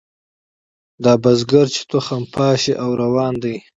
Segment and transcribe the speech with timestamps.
[1.03, 3.55] دا دهقان چي تخم پاشي او روان دی